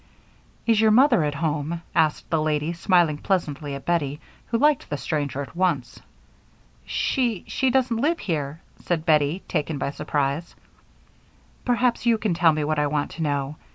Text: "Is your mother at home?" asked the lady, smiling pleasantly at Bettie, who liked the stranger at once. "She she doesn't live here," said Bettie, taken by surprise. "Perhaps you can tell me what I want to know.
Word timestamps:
"Is 0.65 0.81
your 0.81 0.89
mother 0.89 1.23
at 1.23 1.35
home?" 1.35 1.83
asked 1.93 2.27
the 2.31 2.41
lady, 2.41 2.73
smiling 2.73 3.19
pleasantly 3.19 3.75
at 3.75 3.85
Bettie, 3.85 4.19
who 4.47 4.57
liked 4.57 4.89
the 4.89 4.97
stranger 4.97 5.43
at 5.43 5.55
once. 5.55 5.99
"She 6.87 7.43
she 7.47 7.69
doesn't 7.69 7.97
live 8.01 8.17
here," 8.17 8.61
said 8.85 9.05
Bettie, 9.05 9.43
taken 9.47 9.77
by 9.77 9.91
surprise. 9.91 10.55
"Perhaps 11.65 12.07
you 12.07 12.17
can 12.17 12.33
tell 12.33 12.51
me 12.51 12.63
what 12.63 12.79
I 12.79 12.87
want 12.87 13.11
to 13.11 13.21
know. 13.21 13.57